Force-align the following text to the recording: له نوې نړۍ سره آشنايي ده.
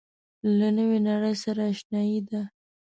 له 0.57 0.67
نوې 0.77 0.99
نړۍ 1.09 1.35
سره 1.43 1.61
آشنايي 1.71 2.19
ده. 2.29 2.41